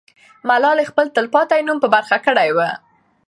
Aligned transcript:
ملالۍ 0.47 0.85
خپل 0.91 1.05
تل 1.15 1.25
پاتې 1.35 1.61
نوم 1.67 1.77
په 1.81 1.87
برخه 1.95 2.17
کړی 2.27 2.49
وو. 2.55 2.69